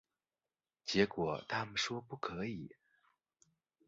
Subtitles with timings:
[0.83, 2.75] 结果他们说不可以